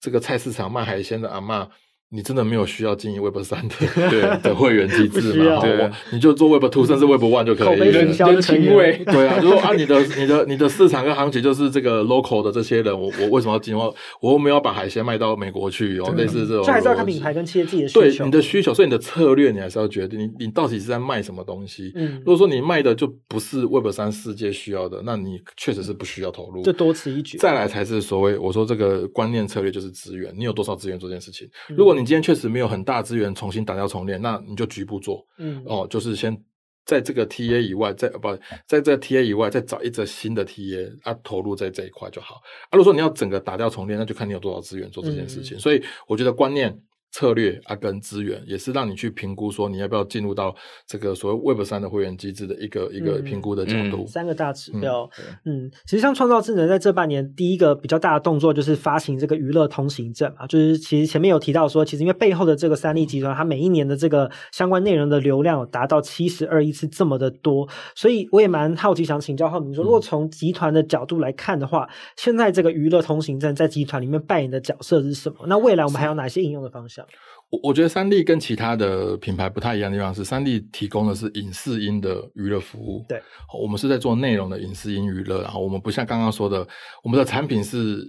[0.00, 1.68] 这个菜市场卖海鲜的阿嬷。
[2.14, 3.74] 你真的没有需要经营 Web 三的
[4.08, 5.60] 对的会员机制嘛？
[5.60, 7.78] 对，你就做 Web Two 甚至 Web One 就可以。
[7.78, 13.92] 人销对啊，就说啊，你的你的你的市场跟行情就是这个 local 的这些人，我我为什么要经营？
[14.20, 16.64] 我又没有把海鲜卖到美国去哦，类似这种。
[16.64, 18.00] 这还是要看品牌跟企业自己的需求。
[18.00, 21.92] 对你的需求，所以你的策略你还是要决定，你你到底是在卖什么东西。
[21.96, 27.38] 嗯，如果说你卖的就不是 Web 三世界需要的，那你确实是不需要投入，就多此一举。
[27.38, 31.48] 再来才是所谓我说这个观念策略，就是资源，你有多少资源做这件事情？
[31.76, 36.36] 如果你今天确实没有很大资源重新打掉重练，那你就局部做，嗯，哦，就是先
[36.84, 38.36] 在这个 TA 以外，在不
[38.66, 42.36] 在这个 TA 以外再找一则新的 TA 啊，投入在这一块就好。
[42.70, 45.56] 啊，如果说你要整个打掉重练，那就看你有多少资源做这件事情。
[45.56, 46.78] 嗯，所以我觉得观念。
[47.14, 50.52] 策略啊，跟资源也是让你去评估说你要不要进入到
[50.84, 53.98] 这个所谓 Web 三的会员机制的一个、嗯、一个评估的角度。
[53.98, 55.08] 嗯、三个大指标，
[55.44, 75.44] 嗯，其实像创造智能在这半年第一个比较大的动作就是发行这个娱乐通行证嘛，就是其实前面有提到说，其实因为背后的这个三立集团，它每一年的这个相关内容的流量有达到七十二亿次这么的多，所以我也蛮好奇，想请教浩明说，如果从集团的角度来看的话，嗯、现在这个娱乐通行证在集团里面扮演的角色是什么？
[75.46, 77.03] 那未来我们还有哪些应用的方向？
[77.50, 83.04] 我我觉得三立跟其他的品牌不太一样的地方是，三立提供的是影视音的娱乐服务。
[83.08, 83.22] 对，
[83.60, 86.66] 我们是在做内容的影视音娱乐，然后我们不像刚刚说的，
[87.02, 88.04] 我们的产品是。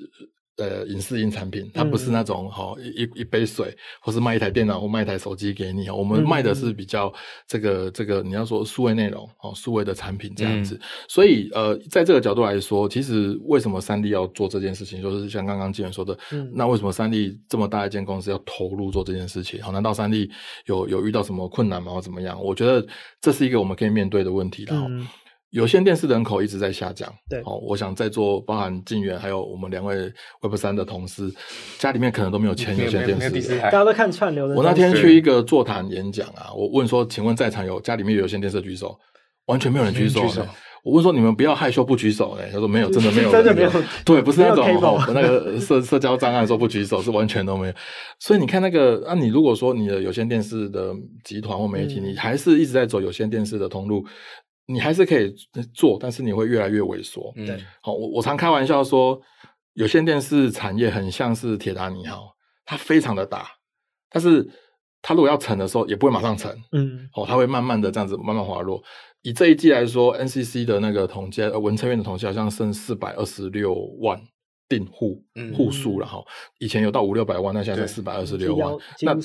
[0.58, 5.90] 呃，影视音产品，它不是那种哈、嗯、一一杯水，或是卖一台电脑或卖一台手机给你。
[5.90, 7.14] 我们卖的是比较
[7.46, 10.76] 这个、嗯、这个，你要说数位内容哦，数位的产品这样子。
[10.76, 19.62] 嗯、所以呃，在这个角度来说，其实为什么三 D 要做这件事情，就是像刚刚纪元说的，嗯、那为什么三 D 这么大一间公司要投入做这件事情？
[19.62, 20.32] 好，难道三 D
[20.68, 21.92] 有有遇到什么困难吗？
[21.92, 22.42] 或怎么样？
[22.42, 22.88] 我觉得
[23.20, 24.64] 这是一个我们可以面对的问题。
[24.64, 24.88] 然后。
[25.52, 29.96] 嗯有线电视人口一直在下降，对，好，我想在座包含静远，还有我们两位
[30.42, 31.32] Web 三的同事，
[31.80, 34.56] 家里面可能都没有签有线电视，大家都看串流的。
[34.56, 39.00] 我那天去一个座谈演讲啊，我问说，请问在场有家里面有线电视举手，
[39.46, 40.20] 完全没有人举手。
[40.20, 40.46] 举手
[40.84, 43.72] 我问说，你们不要害羞不举手哎，他说没有，真的没有， 真的没有，
[44.04, 47.74] 对，不是那种那个社社交障碍说不举手，是完全都没有。
[48.20, 54.06] 所以你看那个，那、啊、你如果说你的有线电视的集团或媒体，嗯、你还是一直在走有线电视的通路。
[54.68, 55.34] 你还是可以
[55.74, 57.32] 做，但是你会越来越萎缩。
[57.36, 59.22] 对，好，我我常开玩笑说，
[59.74, 63.48] 有线电视产业很像是铁达尼号，它非常的大，
[64.10, 64.48] 但是
[65.02, 66.52] 它如果要沉的时候，也不会马上沉。
[66.72, 68.82] 嗯，哦，它会慢慢的这样子慢慢滑落。
[69.22, 74.20] 以这一季来说，NCC 的那个统计，呃，文策院的统计好像剩四百二十六万
[74.68, 75.24] 订户
[75.56, 76.24] 户数了哈。
[76.58, 79.16] 以前有到五六百万，那现在是四百二十六万，那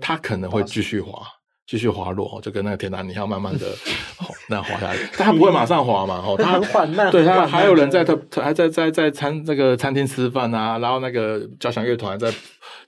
[0.00, 1.22] 它可能会继续滑。
[1.66, 3.66] 继续滑落，就跟那个铁达尼号慢慢的
[4.48, 7.10] 那滑下来，但他不会马上滑嘛，哦，他很缓慢。
[7.10, 12.32] 对，他还有人在他还在在在餐那个餐厅吃饭啊，然后那个交响乐团在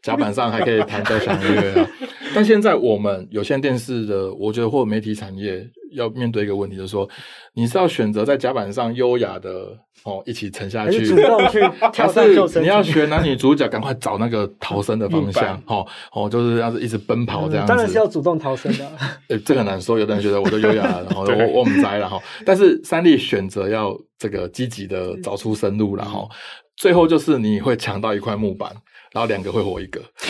[0.03, 1.89] 甲板上还可以弹交响乐啊。
[2.35, 5.69] 但现在我们有线电视的，我觉得或媒体产业。
[5.93, 7.09] 要面对一个问题，就是说，
[7.55, 11.61] 你是要选择在甲板上优雅的哦一起沉下去，主动去
[11.93, 17.69] 跳上救生，你要学男女主角赶快找那个逃生的方向，哦哦，就是要是一直奔跑这样子。
[17.69, 18.87] 当然是要主动逃生的。
[19.29, 22.19] 诶，这个难说，有的人觉得我都优雅了， 然后我我们栽了哈。
[22.45, 26.29] 但是三立选择要这个积极的找出生路，然后。
[26.81, 28.73] 最后就是你会抢到一块木板。
[29.13, 30.01] 然后两个会活一个，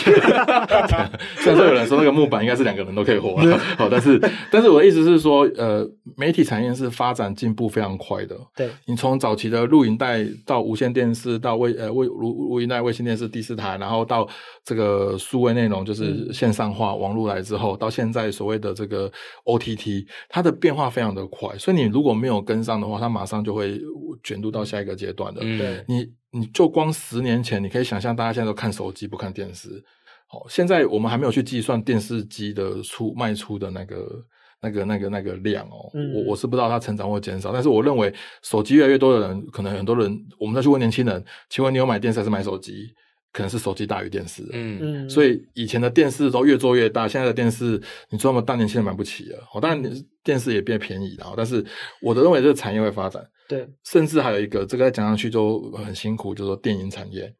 [1.37, 3.35] 虽然说有人说那个木板应该是两个人都可以活，
[3.77, 4.19] 好，但是
[4.51, 8.37] 但是我的意思是说，呃，媒体产业是发展进步非常快的。
[8.55, 14.27] 对，你从早期的录影带到无线电视，到卫呃卫录录影带、卫星电视第四台，然后到
[14.63, 19.11] 这个数位内容就是线上化、网络来之后，到现在所谓的这个
[19.45, 23.79] OTT，它的变化非常的快，所以你如果没有跟上的话，它马上就会
[24.23, 25.41] 卷入到下一个阶段的。
[25.41, 26.07] 对，你。
[26.31, 29.83] 你就光十年前，你可以想象大家现在都看手机不看电视。
[30.27, 34.25] 好，现在我们还没有去计算电视机的出卖出的那个、
[34.61, 35.89] 那个、那个、那个量哦。
[35.93, 38.13] 嗯、我我是不知道它成长或减少，但是我认为
[38.43, 42.93] 手机越来越多的人，可能很多人，我们再去问年轻人，请问你有买电视还是买手机？
[43.31, 44.43] 可能是手机大于电视。
[44.51, 45.09] 嗯嗯。
[45.09, 49.37] 所以以前的电视都越做越大，现在的电视你说那么大，年轻人买不起了。
[49.53, 49.91] 哦，当然
[50.23, 51.63] 电视也变便宜了，但是
[52.01, 53.25] 我的认为这个产业会发展。
[53.47, 57.33] 对，甚至还有一个，这个再讲上去就很辛苦，就是说电影产业，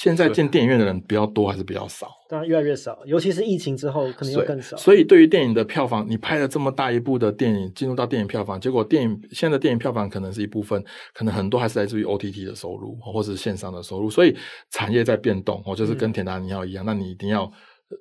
[0.00, 2.08] 现在进电影院的人比较多还是比较少？
[2.26, 4.74] 当然越来越少，尤其是疫情之后，可能又更少。
[4.78, 10.82] 所以对于电影的票房，你拍了这么大一部的电影进入到电影票房，结果电影现在的电影票房可能是一部分，
[11.12, 14.08] 可能很多还是来自于 OTT 的收入，或是线上的收入。
[14.08, 14.34] 所以
[14.70, 17.52] 产业在变动，哦，就是跟铁达尼号一样，嗯、那你一定要。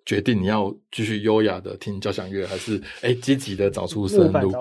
[0.06, 4.54] 决定你要继续优雅的听交响乐，还是哎积极的找出生路？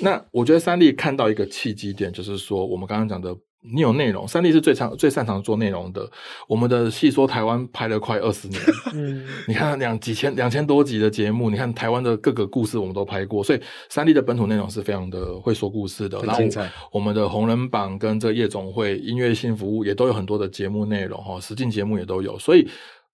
[0.00, 6.08] 那我觉得三立看到一个契机点，就是说我们刚刚讲的，你有内容，三立是最常最擅长做内容的。
[6.48, 8.60] 我们的戏说台湾拍了快二十年，
[8.94, 16.18] 嗯，你看两几千两千多集的节目，你看台湾的各个故事我们都拍过，所以三立的本土内容是非常的会说故事的。
[16.20, 16.60] 很精彩。
[16.62, 22.68] 然后我们的红人榜跟这夜总会音乐性服务也都有很多的节目内容哈，实境节目也都有，所以。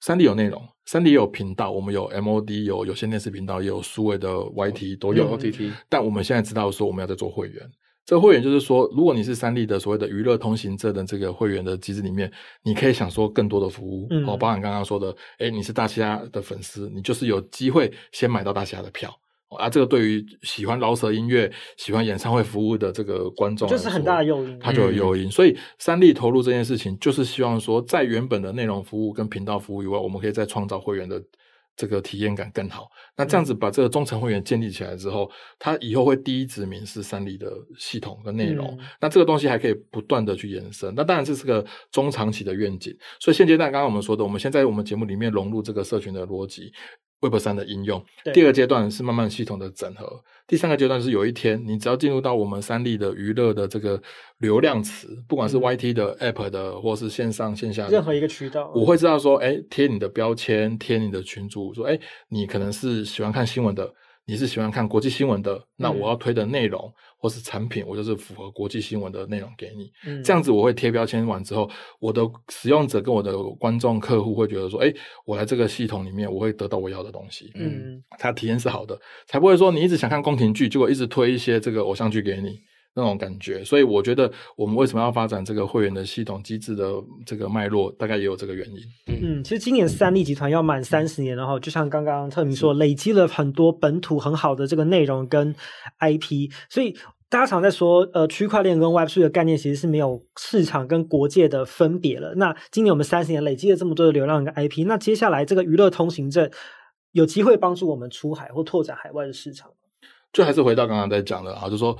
[0.04, 5.70] 三立有内容，三立也有频道，我们有 MOD，有有线电视频道，也有数位的 YT 都有 OTT。
[5.88, 7.62] 但我们现在知道说，我们要在做会员。
[8.04, 12.30] 这个会员就是说，如果你是三立的所谓的娱乐通行证的这个会员的机制里面，
[12.62, 14.06] 你可以享受更多的服务。
[14.10, 19.12] 嗯，哦，包含刚刚说的，哎，你是大虾的粉丝，你就是有机会先买到大虾的票。
[19.58, 25.28] 啊，这个对于喜欢饶舌音乐、喜欢演唱会服务的这个观众，就是很大的诱因，它就有诱因。
[25.28, 31.22] 嗯、所以三立投入这件事情，就是希望说，在原本的内容服务跟频道服务以外，我们可以再创造会员的
[31.76, 32.88] 这个体验感更好。
[33.16, 38.76] 那这样子把这个忠诚会员建立起来之后，他以后会第一指名是三立的系统跟内容。
[38.78, 40.92] 嗯、那这个东西还可以不断的去延伸。
[40.94, 42.96] 那当然这是个中长期的愿景。
[43.20, 46.72] 所以现阶段刚刚我们说的，我们现在我们节目里面融入这个社群的逻辑。
[47.22, 48.04] Web 三的应用，
[48.34, 54.00] 第二阶段是慢慢系统的整合，第三个阶段是有一天你只要进入到我们三立的娱乐的这个
[54.38, 63.94] 流量池，不管是 YT 的 App 的，或是线上线下的任何一个渠道，我会知道说，哎，贴你的标签，贴你的群主，说，哎，你可能是喜欢看新闻的。
[64.24, 69.92] 你是喜欢看国际新闻的，那我要推的内容或是产品，我就是符合国际新闻的内容给你。
[70.04, 74.92] 嗯，这样子我会贴标签完之后，我的使用者跟我的观众客户会觉得说，哎，
[75.24, 77.52] 我来这个系统里面，我会得到我要的东西。
[77.54, 82.58] 嗯，他体验是好的，才不会说你一直想看宫廷剧，结果一直推一些这个偶像剧给你。
[82.94, 86.92] 那种感觉，所以我觉得我们为什么要发展这个会员的系统机制的
[87.24, 88.76] 这个脉络，大概也有这个原因。
[89.06, 95.54] 嗯，其实今年三立集团要满三十年，然后就像刚刚特明说，累积了很多本土很好的这个内容跟
[96.00, 96.94] IP，所以
[97.30, 102.34] 大家常在说，呃，区块链跟 Web3 的概念其实是没有市场跟国界的分别了。
[102.34, 106.50] 那今年我们三十年累积了这么多的流量跟 IP，那接下来这个娱乐通行证
[107.12, 109.74] 有机会帮助我们出海或拓展海外的市场吗？
[110.30, 111.96] 就还是回到刚刚在讲的啊，就是说。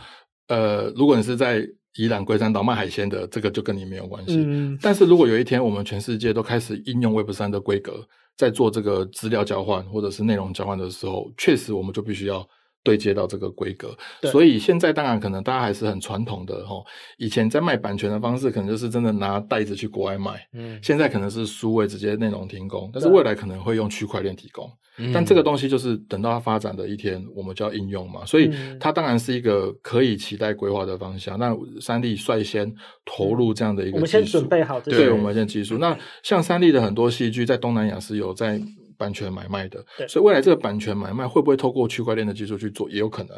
[0.49, 4.37] 呃，如果你是在宜兰龟山岛卖海鲜的，这个就跟你没有关系。
[4.39, 12.49] 嗯，但是如果有一天我们全世界都开始应用 Web 三的规格，在做这个资料交换或者是内容交换的时候，确实我们就必须要
[12.83, 13.97] 对接到这个规格。
[14.31, 16.85] 所以现在当然可能大家还是很传统的齁，
[17.17, 20.47] 以前在卖版权的方式，可能就是真的拿袋子去国外卖。
[20.53, 24.71] 嗯，现在可能是数位直接内容提供，但是未来可能会用区块链提供。
[25.13, 31.39] 但这个东西就是等到它发展的一天，我们就要应用嘛，所以它当然是一个可以期待规划的方向。
[31.39, 32.71] 那三立率先
[33.07, 35.79] 投入这样的一个技术，我们先准备好，对，我们先技术。
[35.79, 38.61] 那像三立的很多戏剧在东南亚是有在
[39.03, 43.37] 版权买卖的，所以未来这个版权买卖会不会透过区块链的技术去做，也有可能。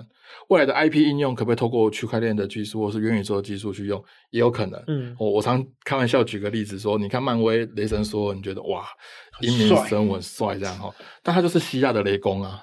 [0.49, 4.83] 未来的 IP 应用可不可以透过区块链的技术或是元宇宙的技术去用，也有可能。
[4.89, 8.85] 嗯，我我常开玩笑举个例子说，你看漫威雷神说，你觉得哇。
[9.41, 12.63] 英明神武很帅，这样 哈，但他就是希腊的雷公啊。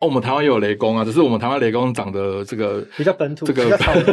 [0.00, 3.64] 哦，我们台湾也有雷公啊，只是我们台湾雷公长得这个比较本土，这个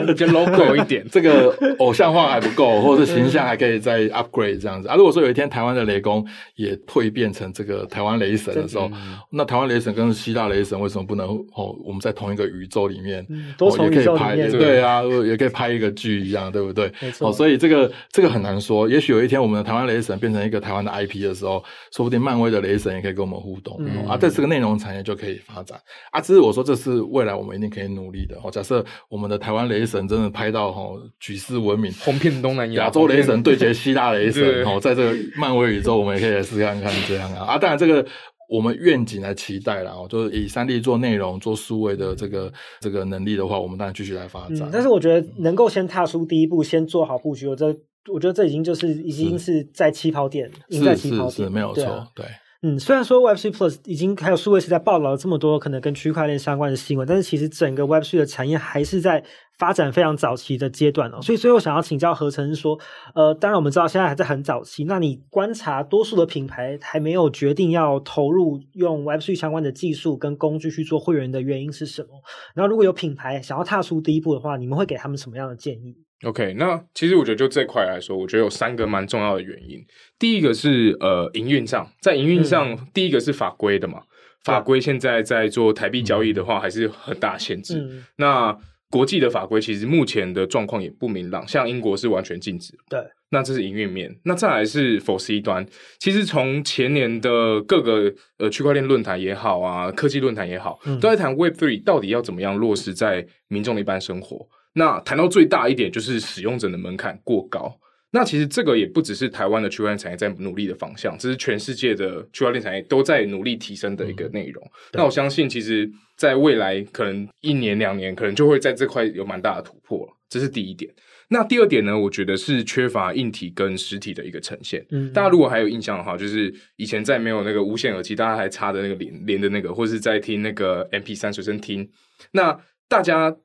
[0.08, 4.95] 比较 local 一点，这个偶像化还不够，或者是形象还可以再 upgrade 这样子啊。
[4.95, 8.89] 如果说有一天台湾的雷公也蜕变成这个台湾雷神的时候，
[9.30, 11.76] 那台湾雷神跟希腊雷神为什么不能哦？
[11.86, 13.24] 我们在同一个宇宙里面，
[13.56, 16.91] 多重宇宙里面，也可以拍，对啊，也可以拍一个剧一样，对不对？
[16.99, 17.30] 没错。
[17.30, 25.74] 哦，所以这个这个很难说，也许有一天我们的台湾雷神变成一个台湾的 IP 的时候，说不定漫威的雷神也可以跟我们互动，嗯、啊，在这个内容产业就可以发展
[26.11, 26.21] 啊。
[26.21, 28.36] 只是我说，这是未来我们一定可以努力的。
[28.43, 37.45] 哦，假设我们的台湾雷神真的拍到哦举世闻名，红遍东南亚，亚洲雷神对决希腊雷神，哦，在这个漫威宇宙，我们也可以来试看看这样啊。
[37.45, 38.05] 啊，当然这个
[38.49, 44.59] 我们愿景来期待啦，哦，就是以三 D 做内容、做数位的这个这个能力的话，我们当然继续来发展。
[44.61, 47.67] 嗯、但是我觉得能够先踏出第一步，先做好布局，我这
[48.13, 52.26] 我觉得这已经就是已经是在起跑点，赢在起跑点，是是是没有错，对。
[52.68, 59.24] 嗯，虽然说 Web3 Plus 已经还有数位时代报道了这么多可能跟区块链相关的新闻，但是其实整个 Web3 的产业还是在
[59.59, 61.22] 发展非常早期的阶段哦。
[61.22, 62.80] 所以，所以我想要请教何成说，
[63.13, 72.09] 呃，当然我们知道现在还在很早期，那你观察多数的品牌还没有决定要投入用 Web3 相关的技术跟工具去做会员的原因是什么？
[72.55, 79.80] 然后，如果有品牌想要踏出第一步的话，你们会给他们什么样的建议？OK，那其实我觉得就这块来说，我觉得有三个蛮重要的原因。
[80.18, 84.01] 第一个是呃营运上，在营运上，嗯、第一个是法规的嘛，
[84.43, 87.78] 法规现在在做台币交易的话，还是很大限制。
[87.80, 88.57] 嗯、那
[88.89, 92.74] 国际的法规其实目前的状况也不明朗，像英国是完全禁止。
[92.89, 92.99] 对，
[93.30, 94.09] 那这是营运面。
[94.24, 95.66] 那再来是否 C 端，
[95.99, 104.47] 其实从前年的各个呃区块链论坛也好啊，科技论坛也好，嗯、都在谈 Web3 到底要怎么样落实在民众的一般生活。
[104.76, 107.80] 那谈到最大一点，就是使用者的门槛过高。
[108.11, 114.63] 那其实这个也不只是台湾的区块链产业在努力的方向，这是全世界的区块链产业都在努力提升的一个内容。
[114.63, 120.07] 嗯、那我相信，其实在未来可能一年两年，可能就会在这块有蛮大的突破。
[120.30, 120.89] 这是第一点。
[121.28, 121.97] 那第二点呢？
[121.97, 124.86] 我觉得是缺乏硬体跟实体的一个呈现。
[124.91, 131.89] 嗯，大家如果还有印象的话，就是以前在没有那个无线耳机，大家还插的那个连连的那个，或是在听那个 M P 三随身听，
[132.32, 132.57] 那
[132.88, 133.36] 大家。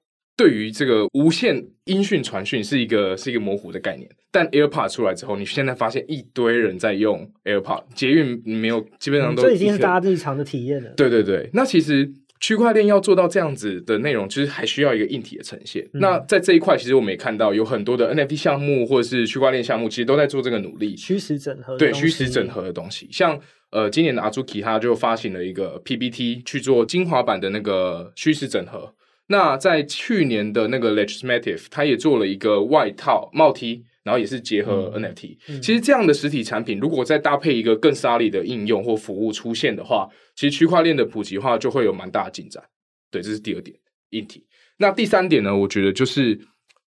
[0.41, 10.89] 对于这个无线音讯传讯是一个是一个模糊的概念，但 AirPod 出来之后，你现在发现一堆人在用 AirPod，捷运没有，基本上都、嗯、这已经是大家日常的体验了。
[10.97, 12.11] 对对对，那其实
[12.41, 15.85] 区块链要做到这样子的内容，其实还需要一个硬体的呈现。
[15.93, 21.77] 嗯、那在这一块，其实我们也看到有很多的 NFT 项目或者是区块链项目，其实都在做这个努力，虚实整合。
[21.77, 23.39] 对，虚实整合的东西，像
[23.73, 28.95] 呃，今年的 Azuki 他就发行了一个 PPT 去做精华版的那个虚实整合。
[29.31, 35.61] 那在去年的那个 Legislative，它也做了一个外套帽 T，然后也是结合 NFT。
[35.61, 42.61] 其实这样的实体产品，如果再搭配一个更 solid 的应用或服务出现的话，其实区块链的普及化就会有蛮大的进展。
[43.09, 43.77] 对，这是第二点，
[44.11, 44.45] 硬体。
[44.79, 45.57] 那第三点呢？
[45.57, 46.37] 我觉得就是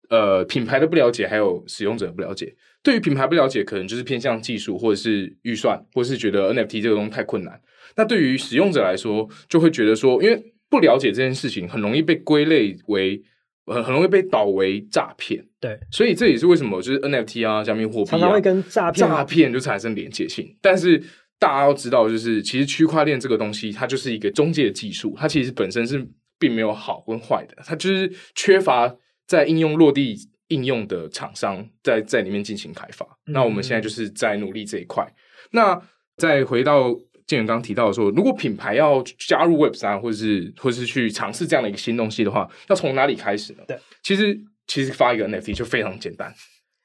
[0.09, 2.57] 呃，品牌的不了解，还有使用者的不了解。
[2.83, 7.61] 对于品牌不了解，可能就是偏向技术，或者是预算，或者是觉得 NFT 这个东西太困难。
[7.97, 13.21] 那对于使用者来说，就会觉得说，因为不了解这件事情，很容易被归类为，
[13.67, 15.45] 很很容易被导为诈骗。
[15.59, 20.57] 对，所以这也是为什么就是 NFT 啊，加密货币啊，常常会跟诈骗诈骗就产生连结性。
[20.63, 21.03] 但是
[21.41, 26.07] 大家要知道，就是其实区块链这个东西，它就是一个中介技术，它其实本身是
[26.39, 28.95] 并没有好跟坏的，它就是缺乏
[29.27, 30.17] 在应用落地
[30.49, 33.05] 应用的厂商在在里面进行开发。
[33.27, 35.07] 嗯、那我们现在就是在努力这一块。
[35.51, 35.83] 那
[36.17, 36.97] 再回到。
[37.31, 43.63] 建元刚刚提到说，如果品牌要加入 Web 三，或者是或者是去尝试这样的一个新东西的话，要从哪里开始呢？
[43.69, 46.35] 对，其实其实发一个 NFT 就非常简单。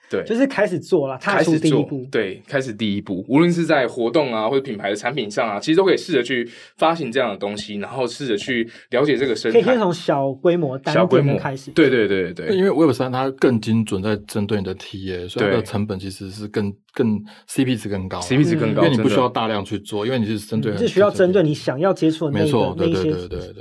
[0.09, 2.05] 对，就是开始做了，踏出第一步。
[2.11, 6.47] 对，开始第一步，无论是在活动啊，或者品牌的产品上啊，其实都可以试着去
[6.77, 9.59] 发行这样的东西，然后试着去了解这个生态。
[9.59, 11.71] 可以先从小规模、小规模开始。
[11.71, 12.55] 对对对对对。
[12.55, 17.07] 因为 Web 三它更精准，在针对你的 TA，所以它的成本其实是更更
[17.49, 23.11] CP 值更高，CP 值更高，因为你不需要大量去做，因为你是针对，是需要针对你想要接触的那个那些，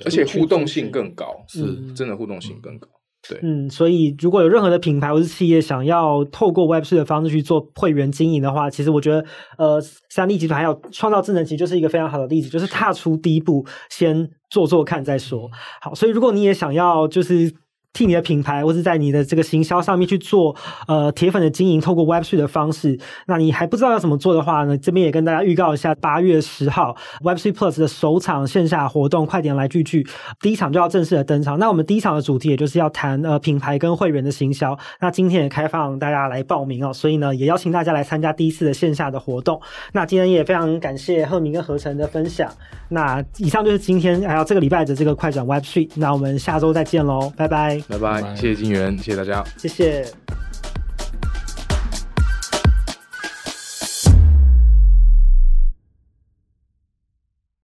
[0.05, 2.89] 而且互动性更高，是真的互动性更高。
[3.29, 9.25] 对，嗯，所以如果有任何的品牌或是企业想要透过 Web3 的方式去做会员经营的话，其实我觉得，
[9.57, 15.51] 呃，三立集团还有创造智能其实就是一个非常好的例子，就是踏出第一步，先做做看再说。
[15.81, 17.53] 好，所以如果你也想要就是
[17.95, 20.55] 替你的品牌或是在你的这个行销上面去做
[20.87, 24.77] 呃铁粉的经营，透过 Web3 的方式，那你还不知道要怎么做的话呢？
[24.77, 30.07] 这边也跟大家预告一下，八月十号 Web3 Plus 的首场线下活动，快点来聚聚，
[30.41, 31.59] 第一场就要正式的登场。
[31.59, 34.77] 那我们第一场的主题也就是要谈呃品牌跟会员的行销。
[35.01, 39.61] 那今天也开放大家来报名哦，所以呢也邀请大家来参加第一次的线下的活动。
[39.93, 42.51] 那今天也非常感谢赫铭跟何晨的分享。
[42.89, 45.91] 那以上就是今天还有这个礼拜的这个快转 Web3。
[45.95, 50.07] 那我们下周再见喽，拜拜拜拜，拜拜，谢谢金源，谢谢大家，谢谢。